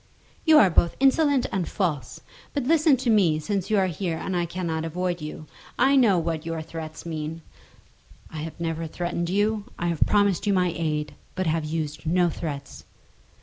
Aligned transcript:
"You 0.45 0.57
are 0.57 0.71
both 0.71 0.95
insolent 0.99 1.45
and 1.51 1.69
false. 1.69 2.21
But 2.55 2.63
listen 2.63 2.97
to 2.97 3.09
me, 3.11 3.37
since 3.37 3.69
you 3.69 3.77
are 3.77 3.85
here 3.85 4.17
and 4.17 4.35
I 4.35 4.47
cannot 4.47 4.83
avoid 4.83 5.21
you. 5.21 5.45
I 5.77 5.95
know 5.95 6.17
what 6.17 6.43
your 6.43 6.63
threats 6.63 7.05
mean." 7.05 7.43
"I 8.31 8.37
have 8.41 8.59
never 8.59 8.87
threatened 8.87 9.29
you. 9.29 9.65
I 9.77 9.89
have 9.89 10.01
promised 10.07 10.47
you 10.47 10.53
my 10.53 10.73
aid, 10.75 11.13
but 11.35 11.45
have 11.45 11.65
used 11.65 12.07
no 12.07 12.31
threats." 12.31 12.83